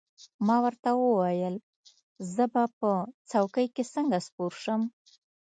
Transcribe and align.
ما 0.47 0.57
ورته 0.65 0.89
وویل: 0.95 1.55
زه 2.33 2.43
به 2.53 2.63
په 2.79 2.91
څوکۍ 3.29 3.67
کې 3.75 3.83
څنګه 3.93 4.17
سپور 4.25 4.53
شم؟ 4.63 4.81